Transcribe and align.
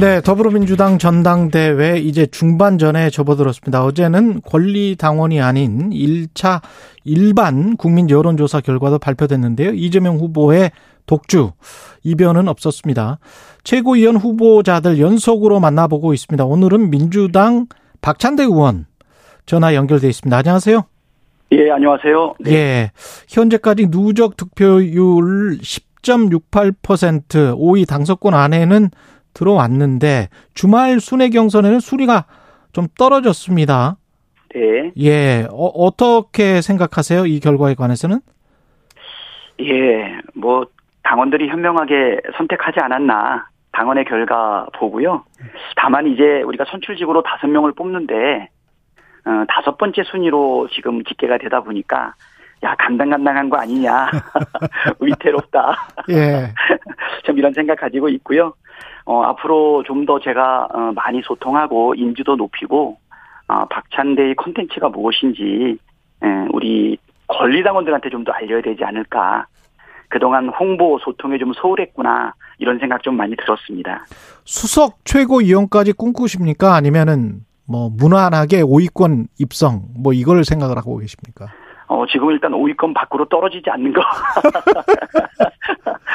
네, 0.00 0.20
더불어민주당 0.20 0.98
전당대회 0.98 1.98
이제 1.98 2.24
중반전에 2.24 3.10
접어들었습니다. 3.10 3.84
어제는 3.84 4.42
권리당원이 4.42 5.40
아닌 5.40 5.90
1차 5.90 6.60
일반 7.02 7.76
국민 7.76 8.08
여론조사 8.08 8.60
결과도 8.60 9.00
발표됐는데요. 9.00 9.70
이재명 9.70 10.18
후보의 10.18 10.70
독주, 11.06 11.50
이변은 12.04 12.46
없었습니다. 12.46 13.18
최고위원 13.64 14.14
후보자들 14.14 15.00
연속으로 15.00 15.58
만나보고 15.58 16.14
있습니다. 16.14 16.44
오늘은 16.44 16.90
민주당 16.90 17.66
박찬대 18.00 18.44
의원 18.44 18.86
전화 19.46 19.74
연결돼 19.74 20.08
있습니다. 20.08 20.36
안녕하세요. 20.36 20.84
예, 21.52 21.70
안녕하세요. 21.72 22.34
네. 22.44 22.52
예. 22.52 22.92
현재까지 23.28 23.90
누적 23.90 24.36
득표율 24.36 25.58
10.68% 25.58 27.56
5위 27.58 27.88
당선권 27.88 28.34
안에는 28.34 28.90
들어왔는데 29.38 30.28
주말 30.54 30.98
순회 30.98 31.30
경선에는 31.30 31.78
순위가 31.80 32.24
좀 32.72 32.88
떨어졌습니다. 32.98 33.96
네. 34.54 34.92
예. 34.98 35.46
어, 35.50 35.90
떻게 35.96 36.60
생각하세요? 36.60 37.26
이 37.26 37.38
결과에 37.38 37.74
관해서는? 37.74 38.18
예. 39.60 40.18
뭐 40.34 40.66
당원들이 41.04 41.48
현명하게 41.48 42.20
선택하지 42.36 42.80
않았나 42.80 43.46
당원의 43.72 44.04
결과 44.06 44.66
보고요. 44.74 45.24
다만 45.76 46.08
이제 46.08 46.42
우리가 46.42 46.64
선출직으로 46.70 47.22
다섯 47.22 47.46
명을 47.46 47.72
뽑는데 47.72 48.48
어, 49.24 49.44
다섯 49.48 49.78
번째 49.78 50.02
순위로 50.04 50.68
지금 50.72 51.04
집계가 51.04 51.38
되다 51.38 51.60
보니까 51.60 52.14
야 52.64 52.74
간당간당한 52.76 53.48
거 53.50 53.58
아니냐 53.58 54.10
위태롭다. 55.00 55.88
예. 56.10 56.52
좀 57.24 57.38
이런 57.38 57.52
생각 57.52 57.78
가지고 57.78 58.08
있고요. 58.08 58.54
어, 59.04 59.22
앞으로 59.22 59.82
좀 59.86 60.06
더 60.06 60.18
제가 60.20 60.68
어, 60.72 60.92
많이 60.94 61.20
소통하고 61.22 61.94
인지도 61.94 62.36
높이고 62.36 62.98
어, 63.48 63.64
박찬대의 63.66 64.34
컨텐츠가 64.36 64.88
무엇인지 64.90 65.78
예, 66.24 66.28
우리 66.52 66.98
권리당원들한테 67.28 68.10
좀 68.10 68.24
더 68.24 68.32
알려야 68.32 68.60
되지 68.62 68.84
않을까. 68.84 69.46
그동안 70.08 70.48
홍보 70.48 70.98
소통에 70.98 71.36
좀 71.38 71.52
소홀했구나 71.52 72.32
이런 72.58 72.78
생각 72.78 73.02
좀 73.02 73.16
많이 73.16 73.36
들었습니다. 73.36 74.04
수석 74.44 75.04
최고위원까지 75.04 75.92
꿈꾸십니까? 75.92 76.74
아니면은 76.74 77.40
뭐 77.70 77.90
무난하게 77.90 78.62
5위권 78.62 79.26
입성 79.38 79.82
뭐 80.02 80.14
이걸 80.14 80.44
생각을 80.44 80.78
하고 80.78 80.96
계십니까? 80.96 81.46
어, 81.88 82.04
지금 82.06 82.30
일단 82.30 82.52
5위권 82.52 82.94
밖으로 82.94 83.26
떨어지지 83.28 83.68
않는 83.70 83.92
거. 83.92 84.00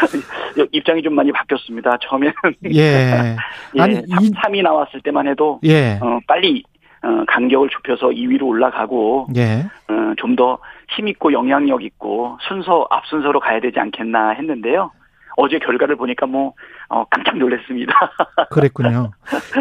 입장이 0.72 1.02
좀 1.02 1.16
많이 1.16 1.32
바뀌었습니다. 1.32 1.98
처음에는. 2.02 2.34
예. 2.74 3.36
예 3.76 3.82
아니, 3.82 3.96
3, 3.96 4.04
이... 4.24 4.32
3위 4.32 4.62
나왔을 4.64 5.02
때만 5.02 5.28
해도. 5.28 5.60
예. 5.64 6.00
어, 6.02 6.20
빨리, 6.28 6.64
어, 7.02 7.24
간격을 7.28 7.70
좁혀서 7.70 8.08
2위로 8.10 8.44
올라가고. 8.44 9.28
예. 9.36 9.66
어, 9.88 10.14
좀 10.18 10.36
더 10.36 10.58
힘 10.96 11.08
있고 11.08 11.34
영향력 11.34 11.84
있고 11.84 12.38
순서, 12.48 12.88
앞 12.90 13.06
순서로 13.08 13.40
가야 13.40 13.60
되지 13.60 13.80
않겠나 13.80 14.32
했는데요. 14.32 14.92
어제 15.36 15.58
결과를 15.58 15.96
보니까 15.96 16.28
뭐, 16.28 16.54
어, 16.90 17.04
깜짝 17.06 17.38
놀랐습니다. 17.38 17.94
그랬군요. 18.52 19.12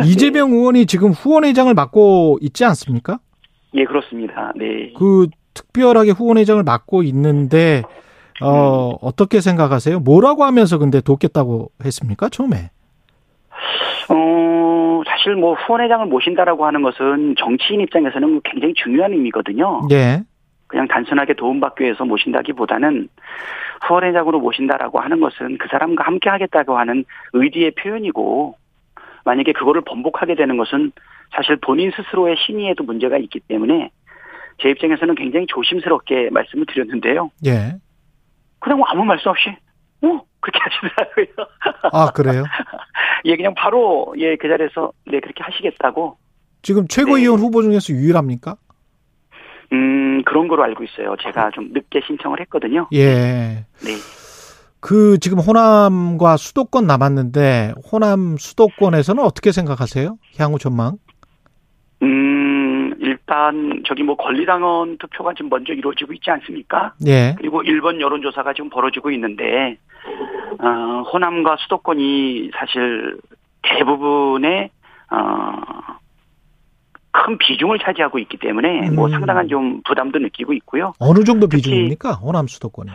이재명 0.04 0.50
네. 0.50 0.56
의원이 0.56 0.86
지금 0.86 1.10
후원회장을 1.10 1.72
맡고 1.72 2.38
있지 2.42 2.64
않습니까? 2.66 3.18
예, 3.74 3.84
그렇습니다. 3.84 4.52
네. 4.54 4.92
그 4.98 5.28
특별하게 5.54 6.10
후원회장을 6.10 6.62
맡고 6.62 7.02
있는데 7.04 7.82
어, 8.42 8.98
어떻게 9.00 9.40
생각하세요? 9.40 10.00
뭐라고 10.00 10.44
하면서 10.44 10.78
근데 10.78 11.00
돕겠다고 11.00 11.70
했습니까? 11.84 12.28
처음에? 12.28 12.70
어, 14.08 15.02
사실 15.06 15.34
뭐 15.36 15.54
후원회장을 15.54 16.06
모신다라고 16.06 16.66
하는 16.66 16.82
것은 16.82 17.34
정치인 17.38 17.80
입장에서는 17.80 18.40
굉장히 18.44 18.74
중요한 18.74 19.12
의미거든요. 19.12 19.82
예. 19.90 20.22
그냥 20.66 20.88
단순하게 20.88 21.34
도움받기 21.34 21.84
위해서 21.84 22.04
모신다기보다는 22.04 23.08
후원회장으로 23.86 24.40
모신다라고 24.40 25.00
하는 25.00 25.20
것은 25.20 25.58
그 25.58 25.68
사람과 25.68 26.04
함께 26.04 26.30
하겠다고 26.30 26.78
하는 26.78 27.04
의지의 27.34 27.72
표현이고 27.72 28.56
만약에 29.24 29.52
그거를 29.52 29.82
번복하게 29.82 30.34
되는 30.34 30.56
것은 30.56 30.92
사실 31.34 31.56
본인 31.56 31.90
스스로의 31.94 32.36
신의에도 32.38 32.84
문제가 32.84 33.18
있기 33.18 33.40
때문에 33.40 33.90
제 34.58 34.70
입장에서는 34.70 35.14
굉장히 35.14 35.46
조심스럽게 35.46 36.30
말씀을 36.30 36.66
드렸는데요. 36.66 37.30
예. 37.46 37.74
그냥 38.62 38.78
뭐 38.78 38.86
아무 38.88 39.04
말씀 39.04 39.30
없이, 39.30 39.50
어, 40.02 40.20
그렇게 40.40 40.58
하시더라고요. 40.62 41.48
아, 41.92 42.10
그래요? 42.12 42.44
예, 43.24 43.36
그냥 43.36 43.54
바로, 43.54 44.14
예, 44.18 44.36
그 44.36 44.48
자리에서, 44.48 44.92
네, 45.06 45.20
그렇게 45.20 45.42
하시겠다고. 45.42 46.16
지금 46.62 46.86
최고위원 46.88 47.36
네. 47.36 47.42
후보 47.42 47.62
중에서 47.62 47.92
유일합니까? 47.92 48.56
음, 49.72 50.22
그런 50.24 50.48
거로 50.48 50.62
알고 50.64 50.84
있어요. 50.84 51.16
제가 51.22 51.50
좀 51.54 51.70
늦게 51.72 52.00
신청을 52.06 52.40
했거든요. 52.40 52.88
예. 52.92 53.64
네. 53.84 53.90
그, 54.80 55.18
지금 55.18 55.38
호남과 55.38 56.36
수도권 56.36 56.86
남았는데, 56.86 57.74
호남 57.90 58.36
수도권에서는 58.36 59.22
어떻게 59.24 59.50
생각하세요? 59.52 60.16
향후 60.38 60.58
전망? 60.58 60.98
음, 62.02 62.31
일단 63.32 63.82
저기 63.86 64.02
뭐 64.02 64.14
권리당원 64.16 64.98
투표가 64.98 65.32
지금 65.32 65.48
먼저 65.48 65.72
이루어지고 65.72 66.12
있지 66.12 66.30
않습니까? 66.30 66.92
예. 67.06 67.34
그리고 67.38 67.62
일본 67.62 67.98
여론조사가 67.98 68.52
지금 68.52 68.68
벌어지고 68.68 69.10
있는데 69.12 69.78
어, 70.58 71.02
호남과 71.10 71.56
수도권이 71.60 72.50
사실 72.54 73.18
대부분의 73.62 74.68
어, 75.10 75.96
큰 77.10 77.38
비중을 77.38 77.78
차지하고 77.78 78.18
있기 78.18 78.36
때문에 78.36 78.88
음. 78.88 78.96
뭐 78.96 79.08
상당한 79.08 79.48
좀 79.48 79.80
부담도 79.82 80.18
느끼고 80.18 80.52
있고요. 80.52 80.92
어느 80.98 81.24
정도 81.24 81.48
비중입니까? 81.48 82.12
호남 82.12 82.46
수도권이? 82.46 82.90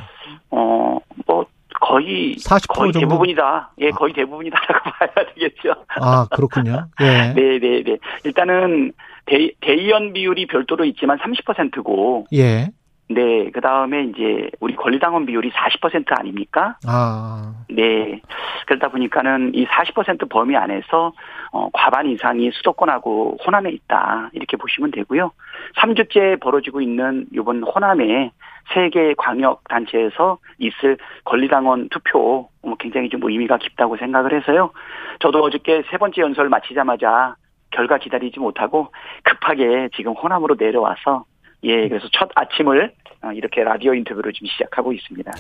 어, 0.52 1.00
뭐 1.26 1.46
거의 1.82 2.36
40% 2.36 2.68
거의 2.76 2.92
정도? 2.94 3.08
대부분이다. 3.08 3.72
예, 3.80 3.90
거의 3.90 4.14
대부분이다라고 4.14 4.92
봐야 5.00 5.26
되겠죠. 5.34 5.74
아 6.00 6.28
그렇군요. 6.30 6.86
예. 7.02 7.34
네, 7.34 7.58
네, 7.60 7.82
네. 7.84 7.98
일단은 8.24 8.94
대, 9.28 9.52
대의원 9.62 10.14
비율이 10.14 10.48
별도로 10.48 10.86
있지만 10.86 11.18
30%고. 11.20 12.26
예. 12.34 12.70
네, 13.10 13.50
그 13.52 13.62
다음에 13.62 14.04
이제 14.04 14.50
우리 14.60 14.76
권리당원 14.76 15.26
비율이 15.26 15.52
40% 15.52 16.20
아닙니까? 16.20 16.76
아. 16.86 17.54
네. 17.70 18.22
그러다 18.66 18.90
보니까는 18.90 19.54
이 19.56 19.66
40% 19.66 20.30
범위 20.30 20.58
안에서 20.58 21.14
어, 21.54 21.70
과반 21.72 22.10
이상이 22.10 22.52
수도권하고 22.52 23.38
호남에 23.46 23.70
있다. 23.70 24.30
이렇게 24.34 24.58
보시면 24.58 24.92
되고요. 24.92 25.32
3주째 25.78 26.40
벌어지고 26.42 26.82
있는 26.82 27.28
이번 27.32 27.64
호남에 27.64 28.32
세개 28.74 29.14
광역 29.18 29.64
단체에서 29.70 30.40
있을 30.60 30.98
권리당원 31.24 31.88
투표 31.88 32.50
뭐 32.62 32.76
굉장히 32.78 33.08
좀 33.08 33.22
의미가 33.24 33.58
깊다고 33.58 33.96
생각을 33.96 34.34
해서요. 34.34 34.72
저도 35.20 35.42
어저께 35.44 35.84
세 35.90 35.98
번째 35.98 36.22
연설 36.22 36.50
마치자마자 36.50 37.36
결과 37.72 37.98
기다리지 37.98 38.40
못하고 38.40 38.88
급하게 39.24 39.90
지금 39.96 40.14
호남으로 40.14 40.56
내려와서 40.60 41.26
예, 41.64 41.88
그래서 41.88 42.08
첫 42.12 42.30
아침을 42.36 42.94
어, 43.24 43.32
이렇게 43.32 43.64
라디오 43.64 43.94
인터뷰를 43.94 44.32
지금 44.34 44.48
시작하고 44.48 44.94
있습니다. 44.94 45.32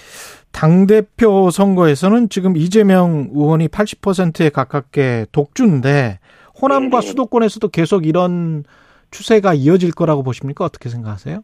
당대표 0.52 1.52
선거에서는 1.52 2.30
지금 2.30 2.58
이재명 2.58 3.30
의원이 3.34 3.68
80%에 3.68 4.50
가깝게 4.50 5.28
독주인데 5.32 6.20
호남과 6.60 7.00
네네. 7.00 7.02
수도권에서도 7.02 7.68
계속 7.70 8.08
이런 8.08 8.64
추세가 9.12 9.54
이어질 9.54 9.92
거라고 9.92 10.24
보십니까? 10.24 10.66
어떻게 10.66 10.90
생각하세요? 10.90 11.42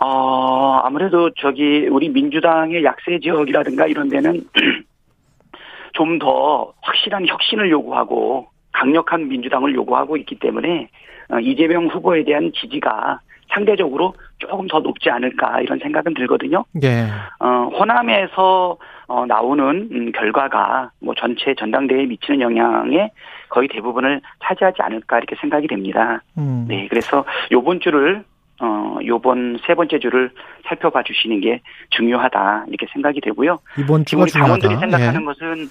어, 0.00 0.80
아무래도 0.82 1.30
저기 1.34 1.86
우리 1.88 2.08
민주당의 2.08 2.84
약세 2.84 3.18
지역이라든가 3.20 3.86
이런 3.86 4.08
데는 4.08 4.44
좀 5.92 6.18
더 6.20 6.72
확실한 6.80 7.26
혁신을 7.26 7.70
요구하고 7.70 8.48
강력한 8.78 9.28
민주당을 9.28 9.74
요구하고 9.74 10.16
있기 10.18 10.38
때문에 10.38 10.88
어, 11.30 11.40
이재명 11.40 11.88
후보에 11.88 12.24
대한 12.24 12.52
지지가 12.54 13.20
상대적으로 13.50 14.14
조금 14.38 14.68
더 14.68 14.78
높지 14.78 15.10
않을까 15.10 15.60
이런 15.62 15.78
생각은 15.78 16.14
들거든요. 16.14 16.64
예. 16.82 17.06
어, 17.40 17.70
호남에서 17.76 18.78
어, 19.08 19.26
나오는 19.26 19.88
음, 19.90 20.12
결과가 20.12 20.90
뭐 21.00 21.14
전체 21.16 21.54
전당대회에 21.54 22.06
미치는 22.06 22.40
영향에 22.40 23.10
거의 23.48 23.68
대부분을 23.68 24.20
차지하지 24.44 24.82
않을까 24.82 25.18
이렇게 25.18 25.34
생각이 25.40 25.66
됩니다. 25.66 26.22
음. 26.36 26.66
네, 26.68 26.86
그래서 26.88 27.24
요번 27.50 27.80
주를 27.80 28.22
어, 28.60 28.98
요번 29.06 29.58
세 29.66 29.74
번째 29.74 29.98
주를 29.98 30.30
살펴봐 30.66 31.02
주시는 31.04 31.40
게 31.40 31.60
중요하다 31.90 32.66
이렇게 32.68 32.86
생각이 32.92 33.20
되고요. 33.22 33.58
이번 33.78 34.04
주가 34.04 34.22
우리 34.22 34.30
당원들이 34.30 34.76
생각하는 34.76 35.20
예. 35.20 35.24
것은 35.24 35.68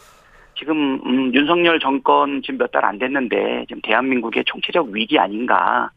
지금 0.57 0.99
음, 1.05 1.33
윤석열 1.33 1.79
정권 1.79 2.41
지금 2.41 2.57
몇 2.57 2.71
달 2.71 2.85
안 2.85 2.99
됐는데 2.99 3.65
지금 3.67 3.81
대한민국의 3.81 4.43
총체적 4.45 4.87
위기 4.89 5.19
아닌가 5.19 5.91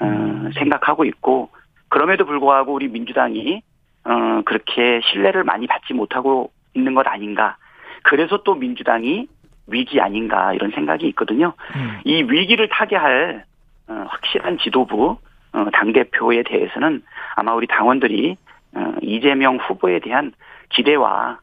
어, 0.00 0.50
생각하고 0.54 1.04
있고 1.04 1.50
그럼에도 1.88 2.24
불구하고 2.26 2.74
우리 2.74 2.88
민주당이 2.88 3.62
어, 4.04 4.42
그렇게 4.44 5.00
신뢰를 5.04 5.44
많이 5.44 5.66
받지 5.66 5.94
못하고 5.94 6.50
있는 6.74 6.94
것 6.94 7.06
아닌가. 7.06 7.56
그래서 8.02 8.42
또 8.44 8.54
민주당이 8.54 9.26
위기 9.68 10.00
아닌가 10.00 10.52
이런 10.52 10.70
생각이 10.70 11.06
있거든요. 11.08 11.54
음. 11.74 11.98
이 12.04 12.22
위기를 12.22 12.68
타개할 12.68 13.44
어, 13.88 14.04
확실한 14.08 14.58
지도부 14.58 15.16
어, 15.52 15.70
당 15.72 15.92
대표에 15.92 16.42
대해서는 16.44 17.02
아마 17.34 17.54
우리 17.54 17.66
당원들이 17.66 18.36
어, 18.74 18.92
이재명 19.02 19.56
후보에 19.56 20.00
대한 20.00 20.32
기대와 20.70 21.38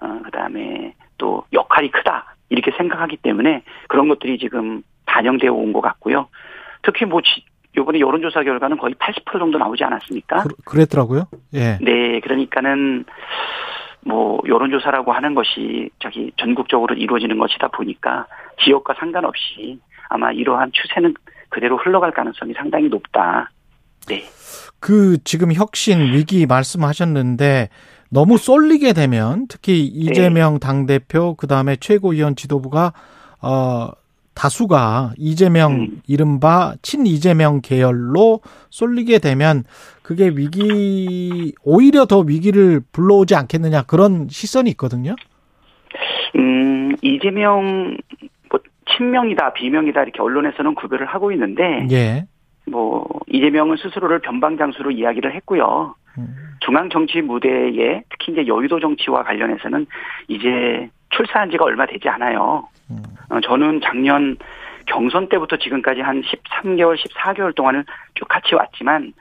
어, 0.00 0.20
그다음에 0.24 0.94
또 1.22 1.44
역할이 1.52 1.92
크다 1.92 2.34
이렇게 2.48 2.72
생각하기 2.76 3.18
때문에 3.18 3.62
그런 3.86 4.08
것들이 4.08 4.38
지금 4.38 4.82
반영되어 5.06 5.52
온 5.52 5.72
것 5.72 5.80
같고요. 5.80 6.26
특히 6.82 7.04
뭐 7.06 7.20
지, 7.22 7.44
이번에 7.76 8.00
여론조사 8.00 8.42
결과는 8.42 8.76
거의 8.76 8.92
80% 8.94 9.38
정도 9.38 9.56
나오지 9.56 9.84
않았습니까? 9.84 10.42
그, 10.42 10.48
그랬더라고요. 10.64 11.28
예. 11.54 11.78
네, 11.80 12.18
그러니까는 12.18 13.04
뭐 14.00 14.40
여론조사라고 14.48 15.12
하는 15.12 15.36
것이 15.36 15.90
저기 16.00 16.32
전국적으로 16.38 16.96
이루어지는 16.96 17.38
것이다 17.38 17.68
보니까 17.68 18.26
지역과 18.64 18.94
상관없이 18.98 19.78
아마 20.08 20.32
이러한 20.32 20.72
추세는 20.72 21.14
그대로 21.50 21.76
흘러갈 21.76 22.10
가능성이 22.10 22.52
상당히 22.54 22.88
높다. 22.88 23.48
네. 24.08 24.24
그 24.80 25.18
지금 25.22 25.52
혁신 25.52 26.00
위기 26.00 26.46
말씀하셨는데 26.46 27.68
너무 28.12 28.36
쏠리게 28.36 28.92
되면 28.92 29.46
특히 29.48 29.86
이재명 29.86 30.58
당대표 30.58 31.34
그다음에 31.34 31.76
최고위원 31.76 32.36
지도부가 32.36 32.92
어 33.40 33.90
다수가 34.34 35.12
이재명 35.16 35.72
음. 35.72 36.02
이른바 36.06 36.74
친 36.82 37.06
이재명 37.06 37.60
계열로 37.62 38.40
쏠리게 38.68 39.18
되면 39.18 39.64
그게 40.02 40.28
위기 40.28 41.54
오히려 41.64 42.04
더 42.04 42.18
위기를 42.20 42.82
불러오지 42.92 43.34
않겠느냐 43.34 43.82
그런 43.82 44.28
시선이 44.28 44.70
있거든요. 44.72 45.16
음, 46.36 46.94
이재명 47.00 47.96
뭐 48.50 48.60
친명이다 48.94 49.54
비명이다 49.54 50.02
이렇게 50.02 50.20
언론에서는 50.20 50.74
구별을 50.74 51.06
하고 51.06 51.32
있는데 51.32 51.86
예. 51.90 52.26
뭐 52.66 53.06
이재명은 53.26 53.76
스스로를 53.78 54.20
변방장수로 54.20 54.90
이야기를 54.90 55.34
했고요. 55.34 55.94
음. 56.18 56.36
중앙 56.60 56.88
정치 56.90 57.20
무대에 57.20 58.02
특히 58.10 58.32
이제 58.32 58.46
여의도 58.46 58.80
정치와 58.80 59.22
관련해서는 59.24 59.86
이제 60.28 60.88
출사한 61.10 61.50
지가 61.50 61.64
얼마 61.64 61.86
되지 61.86 62.08
않아요. 62.08 62.68
음. 62.90 63.02
어, 63.30 63.40
저는 63.40 63.80
작년 63.82 64.36
경선 64.86 65.28
때부터 65.28 65.56
지금까지 65.56 66.00
한 66.00 66.22
13개월, 66.22 66.96
14개월 66.96 67.54
동안을 67.54 67.84
쭉 68.14 68.26
같이 68.28 68.54
왔지만 68.54 69.12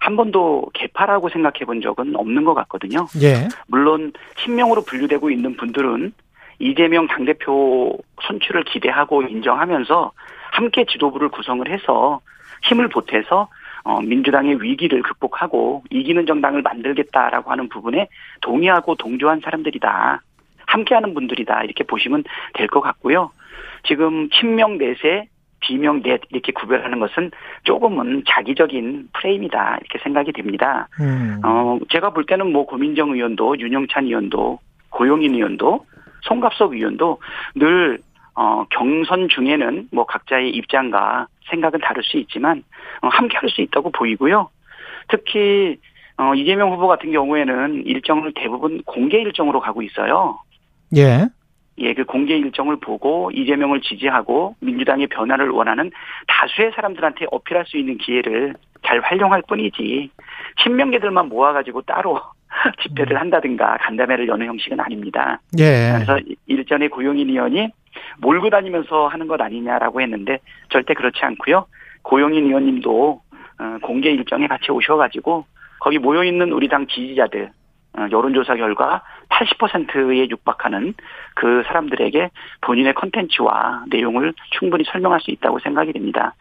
한 0.00 0.16
번도 0.16 0.70
개파라고 0.72 1.28
생각해 1.28 1.66
본 1.66 1.80
적은 1.82 2.16
없는 2.16 2.44
것 2.44 2.54
같거든요. 2.54 3.06
예. 3.22 3.46
물론 3.66 4.12
친명으로 4.38 4.82
분류되고 4.82 5.30
있는 5.30 5.56
분들은 5.56 6.12
이재명 6.58 7.06
당대표 7.06 7.96
선출을 8.22 8.64
기대하고 8.64 9.22
인정하면서 9.22 10.12
함께 10.52 10.84
지도부를 10.86 11.28
구성을 11.28 11.68
해서 11.70 12.20
힘을 12.62 12.88
보태서 12.88 13.48
어, 13.90 14.00
민주당의 14.02 14.62
위기를 14.62 15.02
극복하고 15.02 15.82
이기는 15.90 16.24
정당을 16.26 16.62
만들겠다라고 16.62 17.50
하는 17.50 17.68
부분에 17.68 18.06
동의하고 18.40 18.94
동조한 18.94 19.40
사람들이다. 19.40 20.22
함께하는 20.66 21.12
분들이다. 21.14 21.64
이렇게 21.64 21.82
보시면 21.82 22.22
될 22.54 22.68
것 22.68 22.80
같고요. 22.80 23.32
지금 23.84 24.30
친명 24.30 24.78
넷에 24.78 25.26
비명 25.58 26.02
넷 26.02 26.20
이렇게 26.30 26.52
구별하는 26.52 27.00
것은 27.00 27.32
조금은 27.64 28.22
자기적인 28.28 29.08
프레임이다. 29.12 29.78
이렇게 29.80 29.98
생각이 30.04 30.32
됩니다. 30.32 30.88
음. 31.00 31.40
어, 31.44 31.78
제가 31.90 32.10
볼 32.10 32.24
때는 32.26 32.52
뭐 32.52 32.66
고민정 32.66 33.10
의원도 33.10 33.58
윤영찬 33.58 34.04
의원도 34.04 34.60
고용인 34.90 35.34
의원도 35.34 35.84
송갑석 36.22 36.74
의원도 36.74 37.18
늘 37.56 37.98
어, 38.40 38.64
경선 38.70 39.28
중에는 39.28 39.88
뭐 39.92 40.06
각자의 40.06 40.48
입장과 40.52 41.26
생각은 41.50 41.80
다를 41.80 42.02
수 42.02 42.16
있지만 42.16 42.62
어, 43.02 43.08
함께 43.08 43.36
할 43.36 43.50
수 43.50 43.60
있다고 43.60 43.90
보이고요. 43.90 44.48
특히 45.08 45.76
어, 46.16 46.34
이재명 46.34 46.72
후보 46.72 46.88
같은 46.88 47.12
경우에는 47.12 47.84
일정을 47.84 48.32
대부분 48.34 48.82
공개 48.86 49.20
일정으로 49.20 49.60
가고 49.60 49.82
있어요. 49.82 50.38
예. 50.96 51.26
예, 51.78 51.94
그 51.94 52.04
공개 52.04 52.34
일정을 52.36 52.76
보고 52.76 53.30
이재명을 53.30 53.82
지지하고 53.82 54.56
민주당의 54.60 55.08
변화를 55.08 55.50
원하는 55.50 55.90
다수의 56.26 56.72
사람들한테 56.74 57.26
어필할 57.30 57.66
수 57.66 57.76
있는 57.76 57.98
기회를 57.98 58.54
잘 58.86 59.00
활용할 59.00 59.42
뿐이지 59.48 60.10
친명계들만 60.62 61.28
모아가지고 61.28 61.82
따로 61.82 62.20
집회를 62.82 63.20
한다든가 63.20 63.76
간담회를 63.80 64.28
여는 64.28 64.46
형식은 64.46 64.80
아닙니다. 64.80 65.40
예. 65.58 65.92
그래서 65.94 66.18
일전에 66.46 66.88
고용인 66.88 67.28
의원이 67.28 67.70
몰고 68.18 68.50
다니면서 68.50 69.08
하는 69.08 69.26
것 69.26 69.40
아니냐라고 69.40 70.00
했는데 70.00 70.38
절대 70.70 70.94
그렇지 70.94 71.18
않고요. 71.22 71.66
고용인 72.02 72.46
의원님도 72.46 73.20
어, 73.60 73.78
공개 73.82 74.10
일정에 74.10 74.46
같이 74.46 74.72
오셔가지고 74.72 75.44
거기 75.80 75.98
모여 75.98 76.24
있는 76.24 76.52
우리 76.52 76.68
당 76.68 76.86
지지자들 76.86 77.50
어, 77.98 78.06
여론조사 78.10 78.56
결과 78.56 79.02
80%에 79.28 80.28
육박하는 80.28 80.94
그 81.34 81.62
사람들에게 81.66 82.30
본인의 82.60 82.94
컨텐츠와 82.94 83.84
내용을 83.88 84.32
충분히 84.50 84.84
설명할 84.84 85.20
수 85.20 85.30
있다고 85.30 85.58
생각이 85.60 85.92
됩니다. 85.92 86.34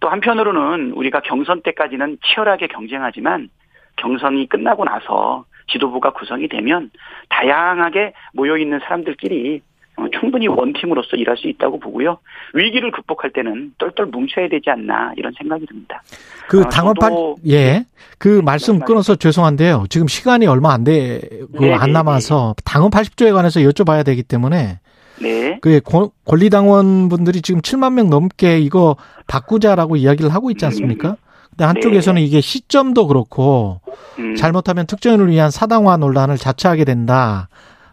또 0.00 0.08
한편으로는 0.08 0.92
우리가 0.92 1.20
경선 1.20 1.62
때까지는 1.62 2.18
치열하게 2.24 2.68
경쟁하지만 2.68 3.48
경선이 3.96 4.48
끝나고 4.48 4.84
나서 4.84 5.44
지도부가 5.68 6.12
구성이 6.12 6.48
되면 6.48 6.90
다양하게 7.28 8.12
모여 8.34 8.56
있는 8.56 8.78
사람들끼리 8.80 9.60
어, 9.60 9.71
충분히 10.10 10.48
원팀으로서 10.48 11.16
일할 11.16 11.36
수 11.36 11.48
있다고 11.48 11.78
보고요. 11.80 12.18
위기를 12.54 12.90
극복할 12.90 13.32
때는 13.32 13.72
똘똘 13.78 14.06
뭉쳐야 14.06 14.48
되지 14.48 14.70
않나 14.70 15.12
이런 15.16 15.32
생각이 15.38 15.66
듭니다. 15.66 16.02
그 16.48 16.62
아, 16.62 16.68
저도- 16.68 17.36
예. 17.48 17.84
그 18.18 18.28
말씀 18.28 18.74
말씀하세요. 18.74 18.84
끊어서 18.86 19.16
죄송한데요. 19.16 19.86
지금 19.88 20.06
시간이 20.08 20.46
얼마 20.46 20.72
안 20.72 20.84
되고 20.84 21.60
네, 21.60 21.72
안 21.74 21.86
네, 21.86 21.92
남아서 21.92 22.54
당헌 22.64 22.90
80조에 22.90 23.32
관해서 23.32 23.60
여쭤봐야 23.60 24.04
되기 24.04 24.22
때문에 24.22 24.78
네. 25.20 25.58
그 25.60 25.80
권- 25.84 26.10
권리당원 26.24 27.08
분들이 27.08 27.42
지금 27.42 27.60
7만 27.60 27.94
명 27.94 28.10
넘게 28.10 28.58
이거 28.60 28.96
바꾸자라고 29.26 29.96
이야기를 29.96 30.32
하고 30.32 30.50
있지 30.50 30.64
않습니까? 30.66 31.16
근데 31.50 31.64
한쪽에서는 31.64 32.22
이게 32.22 32.40
시점도 32.40 33.06
그렇고 33.08 33.80
음, 34.18 34.34
잘못하면 34.36 34.86
특정인을 34.86 35.28
위한 35.28 35.50
사당화 35.50 35.96
논란을 35.98 36.38
자처하게 36.38 36.84
된다. 36.84 37.48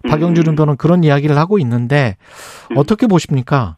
박영준 0.08 0.48
음. 0.48 0.54
의원은 0.54 0.78
그런 0.78 1.04
이야기를 1.04 1.38
하고 1.38 1.60
있는데 1.60 2.16
음. 2.72 2.78
어떻게 2.78 3.08
보십니까? 3.08 3.78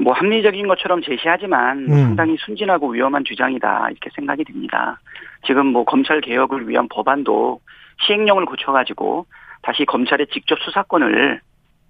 뭐 0.00 0.12
합리적인 0.12 0.66
것처럼 0.68 1.02
제시하지만 1.02 1.86
음. 1.88 1.88
상당히 1.88 2.36
순진하고 2.38 2.90
위험한 2.90 3.24
주장이다 3.24 3.88
이렇게 3.90 4.10
생각이 4.14 4.44
듭니다. 4.44 5.00
지금 5.46 5.66
뭐 5.66 5.84
검찰 5.84 6.20
개혁을 6.20 6.68
위한 6.68 6.88
법안도 6.88 7.60
시행령을 8.06 8.44
고쳐가지고 8.46 9.26
다시 9.62 9.84
검찰의 9.84 10.28
직접 10.32 10.58
수사권을 10.60 11.40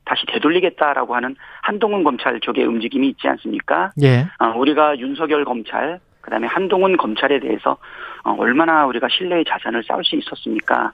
다시 0.05 0.25
되돌리겠다라고 0.27 1.15
하는 1.15 1.37
한동훈 1.61 2.03
검찰 2.03 2.41
쪽의 2.41 2.65
움직임이 2.65 3.09
있지 3.09 3.29
않습니까? 3.29 3.93
예. 4.03 4.27
어, 4.39 4.55
우리가 4.57 4.99
윤석열 4.99 5.45
검찰, 5.45 6.01
그다음에 6.29 6.47
한동훈 6.47 6.97
검찰에 6.97 7.41
대해서 7.41 7.79
어, 8.23 8.37
얼마나 8.39 8.87
우리가 8.87 9.09
신뢰의 9.11 9.45
자산을 9.49 9.83
쌓을 9.85 10.05
수 10.05 10.17
있었습니까? 10.17 10.93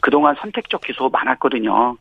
그동안 0.00 0.34
선택적 0.36 0.80
기소 0.82 1.08
많았거든요. 1.08 1.96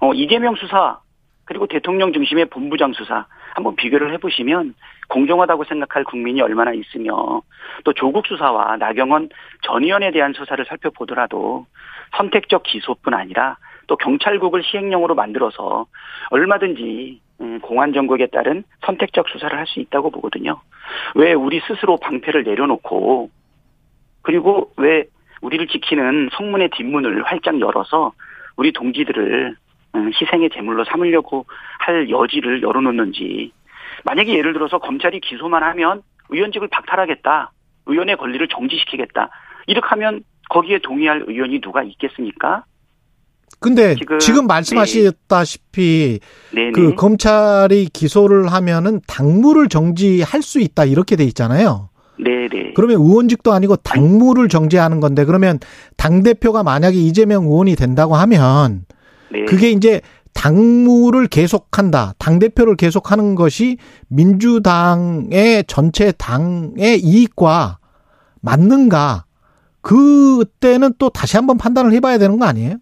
어, 0.00 0.14
이재명 0.14 0.54
수사 0.56 1.00
그리고 1.46 1.66
대통령 1.66 2.12
중심의 2.12 2.46
본부장 2.46 2.92
수사 2.92 3.26
한번 3.54 3.74
비교를 3.74 4.12
해보시면 4.14 4.74
공정하다고 5.08 5.64
생각할 5.64 6.04
국민이 6.04 6.40
얼마나 6.40 6.72
있으며 6.72 7.42
또 7.84 7.92
조국 7.92 8.26
수사와 8.26 8.76
나경원 8.76 9.30
전 9.62 9.82
의원에 9.82 10.12
대한 10.12 10.32
수사를 10.32 10.64
살펴보더라도 10.64 11.66
선택적 12.16 12.62
기소뿐 12.62 13.14
아니라 13.14 13.56
또 13.88 13.96
경찰국을 13.96 14.62
시행령으로 14.62 15.16
만들어서 15.16 15.86
얼마든지 16.30 17.20
음, 17.20 17.29
공안 17.62 17.92
정국에 17.92 18.26
따른 18.26 18.64
선택적 18.84 19.28
수사를 19.28 19.56
할 19.56 19.66
수 19.66 19.80
있다고 19.80 20.10
보거든요. 20.10 20.60
왜 21.14 21.32
우리 21.32 21.60
스스로 21.60 21.96
방패를 21.96 22.44
내려놓고 22.44 23.30
그리고 24.22 24.72
왜 24.76 25.04
우리를 25.40 25.66
지키는 25.68 26.30
성문의 26.32 26.70
뒷문을 26.70 27.22
활짝 27.24 27.60
열어서 27.60 28.12
우리 28.56 28.72
동지들을 28.72 29.56
음, 29.94 30.10
희생의 30.20 30.50
제물로 30.50 30.84
삼으려고 30.84 31.46
할 31.78 32.10
여지를 32.10 32.62
열어놓는지 32.62 33.52
만약에 34.04 34.36
예를 34.36 34.52
들어서 34.52 34.78
검찰이 34.78 35.20
기소만 35.20 35.62
하면 35.62 36.02
의원직을 36.28 36.68
박탈하겠다 36.68 37.52
의원의 37.86 38.16
권리를 38.16 38.46
정지시키겠다 38.48 39.30
이렇게 39.66 39.86
하면 39.88 40.22
거기에 40.50 40.78
동의할 40.78 41.24
의원이 41.26 41.60
누가 41.60 41.82
있겠습니까? 41.82 42.64
근데 43.58 43.94
지금, 43.96 44.18
지금 44.18 44.46
말씀하셨다시피 44.46 46.20
네. 46.54 46.72
그 46.72 46.94
검찰이 46.94 47.90
기소를 47.92 48.48
하면은 48.52 49.00
당무를 49.06 49.68
정지할 49.68 50.42
수 50.42 50.60
있다 50.60 50.84
이렇게 50.84 51.16
돼 51.16 51.24
있잖아요. 51.24 51.90
네네. 52.22 52.72
그러면 52.74 53.00
의원직도 53.00 53.52
아니고 53.52 53.76
당무를 53.76 54.48
정지하는 54.48 55.00
건데 55.00 55.24
그러면 55.24 55.58
당 55.96 56.22
대표가 56.22 56.62
만약에 56.62 56.96
이재명 56.96 57.44
의원이 57.44 57.76
된다고 57.76 58.14
하면 58.16 58.84
네. 59.32 59.44
그게 59.44 59.70
이제 59.70 60.00
당무를 60.32 61.26
계속한다. 61.26 62.14
당 62.18 62.38
대표를 62.38 62.76
계속하는 62.76 63.34
것이 63.34 63.78
민주당의 64.08 65.64
전체 65.66 66.12
당의 66.12 67.00
이익과 67.00 67.78
맞는가? 68.40 69.24
그때는 69.82 70.94
또 70.98 71.08
다시 71.10 71.36
한번 71.36 71.58
판단을 71.58 71.92
해봐야 71.92 72.18
되는 72.18 72.38
거 72.38 72.46
아니에요? 72.46 72.76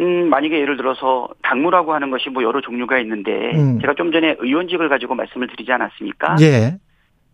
음, 0.00 0.28
만약에 0.30 0.58
예를 0.60 0.76
들어서 0.76 1.28
당무라고 1.42 1.92
하는 1.92 2.10
것이 2.10 2.30
뭐 2.30 2.42
여러 2.42 2.60
종류가 2.60 2.98
있는데 3.00 3.52
음. 3.54 3.80
제가 3.80 3.94
좀 3.94 4.12
전에 4.12 4.36
의원직을 4.38 4.88
가지고 4.88 5.14
말씀을 5.14 5.48
드리지 5.48 5.72
않았습니까? 5.72 6.36
예. 6.40 6.76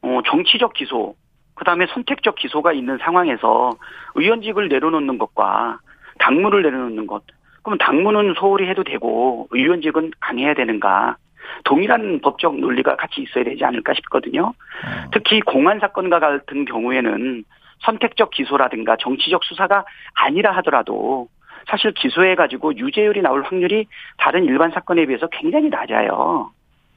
어, 0.02 0.21
정치적 0.26 0.73
기소, 0.73 1.14
그다음에 1.54 1.87
선택적 1.87 2.37
기소가 2.37 2.73
있는 2.73 2.99
상황에서 2.99 3.73
의원직을 4.14 4.68
내려놓는 4.68 5.18
것과 5.18 5.78
당무를 6.18 6.62
내려놓는 6.62 7.06
것. 7.06 7.23
그럼 7.62 7.78
당무는 7.78 8.35
소홀히 8.35 8.68
해도 8.68 8.85
되고 8.85 9.49
의원직은 9.50 10.12
안 10.21 10.38
해야 10.38 10.54
되는가? 10.54 11.16
동일한 11.64 12.21
법적 12.23 12.59
논리가 12.59 12.97
같이 12.97 13.23
있어야 13.23 13.44
되지 13.44 13.64
않을까 13.64 13.92
싶거든요. 13.94 14.49
어. 14.49 15.11
특히 15.12 15.40
공안 15.40 15.78
사건과 15.80 16.18
같은 16.18 16.64
경우에는 16.64 17.44
선택적 17.80 18.30
기소라든가 18.30 18.97
정치적 18.99 19.44
수사가 19.44 19.85
아니라 20.14 20.52
하더라도 20.56 21.28
사실 21.68 21.92
기소해가지고 21.92 22.76
유죄율이 22.76 23.23
나올 23.23 23.42
확률이 23.42 23.87
다른 24.18 24.44
일반 24.44 24.71
사건에 24.71 25.06
비해서 25.06 25.26
굉장히 25.28 25.68
낮아요. 25.68 26.50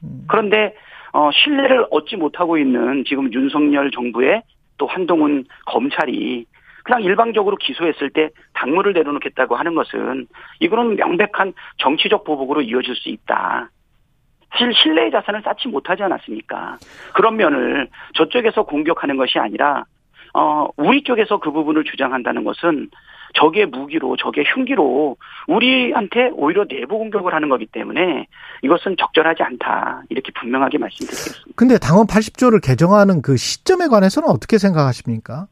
음. 0.04 0.24
그런데 0.28 0.74
어, 1.12 1.30
신뢰를 1.32 1.86
얻지 1.90 2.16
못하고 2.16 2.58
있는 2.58 3.04
지금 3.06 3.32
윤석열 3.32 3.90
정부의 3.90 4.42
또 4.76 4.86
한동훈 4.86 5.44
검찰이 5.66 6.46
그냥 6.84 7.02
일방적으로 7.02 7.56
기소했을 7.56 8.10
때 8.10 8.30
당무를 8.54 8.94
내려놓겠다고 8.94 9.56
하는 9.56 9.74
것은 9.74 10.26
이거는 10.60 10.96
명백한 10.96 11.52
정치적 11.78 12.24
보복으로 12.24 12.62
이어질 12.62 12.94
수 12.94 13.10
있다. 13.10 13.68
사실 14.50 14.72
신뢰의 14.72 15.10
자산을 15.10 15.42
쌓지 15.42 15.68
못하지 15.68 16.02
않았습니까? 16.02 16.78
그런 17.12 17.36
면을 17.36 17.88
저쪽에서 18.14 18.62
공격하는 18.62 19.18
것이 19.18 19.38
아니라 19.38 19.84
어 20.32 20.68
우리 20.76 21.02
쪽에서 21.02 21.38
그 21.38 21.50
부분을 21.50 21.84
주장한다는 21.84 22.44
것은 22.44 22.88
적의 23.34 23.66
무기로 23.66 24.16
적의 24.16 24.44
흉기로 24.54 25.16
우리한테 25.46 26.30
오히려 26.34 26.64
내부 26.66 26.98
공격을 26.98 27.34
하는 27.34 27.48
거기 27.48 27.66
때문에 27.66 28.26
이것은 28.62 28.96
적절하지 28.98 29.42
않다 29.42 30.02
이렇게 30.08 30.32
분명하게 30.38 30.78
말씀드리겠습니다. 30.78 31.52
근데 31.56 31.78
당원 31.78 32.06
80조를 32.06 32.62
개정하는 32.62 33.22
그 33.22 33.36
시점에 33.36 33.88
관해서는 33.88 34.28
어떻게 34.28 34.58
생각하십니까? 34.58 35.46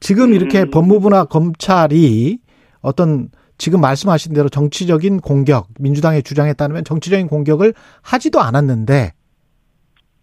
지금 0.00 0.34
이렇게 0.34 0.62
음. 0.62 0.70
법무부나 0.70 1.24
검찰이 1.24 2.38
어떤 2.80 3.28
지금 3.58 3.80
말씀하신 3.80 4.34
대로 4.34 4.48
정치적인 4.48 5.20
공격, 5.20 5.68
민주당의 5.78 6.24
주장에 6.24 6.52
따르면 6.52 6.84
정치적인 6.84 7.28
공격을 7.28 7.74
하지도 8.02 8.40
않았는데 8.40 9.12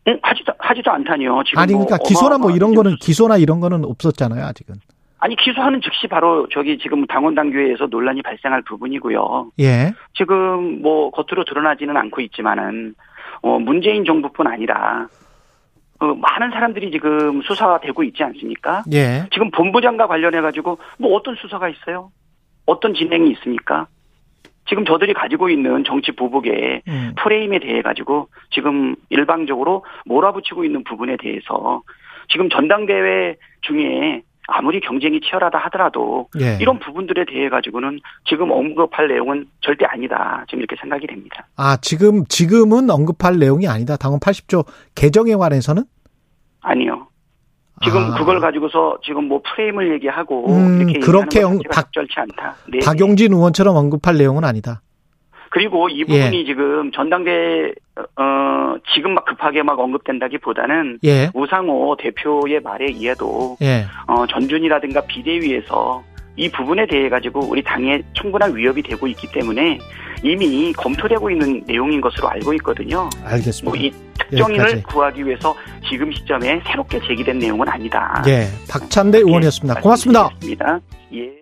응, 0.08 0.20
하지도 0.22 0.54
하지도 0.60 0.92
않다니요. 0.92 1.44
지금 1.46 1.60
아니 1.60 1.74
그러니까 1.74 1.98
뭐 1.98 2.08
기소나 2.08 2.38
뭐 2.38 2.52
이런 2.52 2.74
거는 2.74 2.98
기소나 3.00 3.38
이런 3.38 3.60
거는 3.60 3.86
없었잖아요, 3.86 4.44
아직은. 4.44 4.76
아니 5.20 5.36
기소하는 5.36 5.82
즉시 5.82 6.08
바로 6.08 6.48
저기 6.50 6.78
지금 6.78 7.06
당원 7.06 7.36
당규에서 7.36 7.88
논란이 7.88 8.22
발생할 8.22 8.62
부분이고요. 8.64 9.52
예. 9.60 9.94
지금 10.14 10.82
뭐 10.82 11.12
겉으로 11.12 11.44
드러나지는 11.44 11.98
않고 11.98 12.22
있지만은 12.22 12.96
어 13.42 13.60
문재인 13.60 14.06
정부뿐 14.06 14.48
아니라 14.48 15.08
어, 16.00 16.14
많은 16.14 16.52
사람들이 16.52 16.92
지금 16.92 17.42
수사되고 17.42 18.04
있지 18.04 18.24
않습니까? 18.24 18.84
예. 18.94 19.28
지금 19.32 19.52
본부장과 19.52 20.08
관련해 20.08 20.40
가지고 20.42 20.80
뭐 20.98 21.14
어떤 21.16 21.36
수사가 21.36 21.68
있어요? 21.68 22.12
어떤 22.66 22.94
진행이 22.94 23.30
있습니까? 23.32 23.88
지금 24.68 24.86
저들이 24.86 25.14
가지고 25.14 25.50
있는 25.50 25.84
정치 25.84 26.12
보복의 26.12 26.84
음. 26.88 27.14
프레임에 27.18 27.60
대해 27.60 27.82
가지고 27.82 28.30
지금 28.52 28.96
일방적으로 29.10 29.84
몰아붙이고 30.06 30.64
있는 30.64 30.84
부분에 30.84 31.18
대해서 31.18 31.82
지금 32.30 32.50
전당대회 32.50 33.36
중에 33.62 34.22
아무리 34.52 34.80
경쟁이 34.80 35.20
치열하다 35.22 35.58
하더라도 35.66 36.28
예. 36.40 36.58
이런 36.60 36.80
부분들에 36.80 37.26
대해 37.26 37.50
가지고는 37.50 38.00
지금 38.26 38.52
언급할 38.52 39.08
내용은 39.08 39.46
절대 39.62 39.86
아니다. 39.86 40.44
지금 40.48 40.60
이렇게 40.60 40.76
생각이 40.80 41.08
됩니다. 41.08 41.48
아, 41.56 41.78
지금 41.82 42.26
지금은 42.26 42.90
언급할 42.90 43.38
내용이 43.40 43.68
아니다. 43.68 43.96
당원 43.98 44.20
80조 44.20 44.66
개정에 44.96 45.36
관해서는 45.36 45.84
아니요. 46.62 47.08
지금 47.84 48.02
아. 48.02 48.18
그걸 48.18 48.40
가지고서 48.42 48.98
지금 49.06 49.26
뭐 49.30 49.42
프레임을 49.46 49.94
얘기하고 49.94 50.52
음, 50.54 50.90
이렇게 50.90 51.00
그렇게 51.00 51.42
영- 51.42 51.60
박- 51.72 51.94
적절치 51.94 52.14
않다. 52.18 52.56
네. 52.68 52.80
박용진 52.86 53.32
의원처럼 53.32 53.76
언급할 53.76 54.18
내용은 54.18 54.44
아니다. 54.44 54.82
그리고 55.52 55.90
이 55.90 56.02
예. 56.02 56.04
부분이 56.06 56.46
지금 56.46 56.92
전당대 56.92 57.72
어 58.18 58.24
지금 58.94 59.14
막 59.14 59.26
급하게 59.26 59.64
막 59.64 59.80
언급된다기보다는 59.80 61.00
예. 61.04 61.30
우상호 61.34 61.98
대표의 61.98 62.62
말에 62.62 62.86
의해도 62.86 63.58
예. 63.62 63.86
어 64.08 64.26
전준이라든가 64.28 65.02
비대위에서 65.02 66.04
이 66.36 66.50
부분에 66.50 66.88
대해 66.88 67.10
가지고 67.10 67.42
우리 67.50 67.62
당에 67.64 68.02
충분한 68.14 68.56
위협이 68.56 68.82
되고 68.84 69.08
있기 69.08 69.28
때문에 69.32 69.78
이미 70.24 70.72
검토되고 70.74 71.30
있는 71.30 71.64
내용인 71.66 72.00
것으로 72.02 72.30
알고 72.30 72.54
있거든요. 72.54 73.10
알겠습니다. 73.26 73.66
뭐 73.66 73.76
이 73.76 73.92
특정인을 74.20 74.60
여기까지. 74.66 74.84
구하기 74.84 75.26
위해서 75.26 75.56
지금 75.90 76.12
시점에 76.12 76.62
새롭게 76.66 77.00
제기된 77.08 77.40
내용은 77.40 77.68
아니다. 77.68 78.22
예. 78.28 78.48
박찬대 78.70 79.20
의원이었습니다. 79.20 79.82
고맙습니다. 79.82 80.24
말씀드리겠습니다. 80.24 81.39